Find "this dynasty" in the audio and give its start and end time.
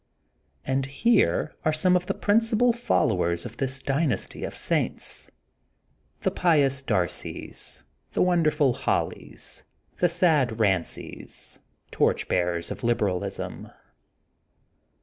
3.57-4.43